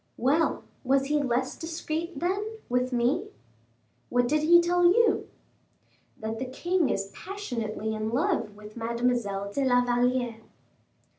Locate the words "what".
4.09-4.27